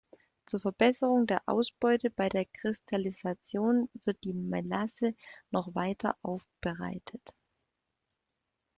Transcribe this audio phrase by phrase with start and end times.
[0.47, 5.13] Zur Verbesserung der Ausbeute bei der Kristallisation wird die Melasse
[5.51, 7.35] noch weiter aufbereitet.